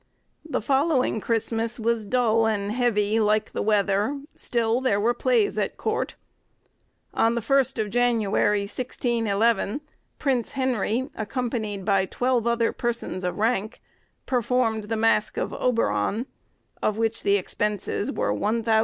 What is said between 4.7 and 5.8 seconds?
there were plays at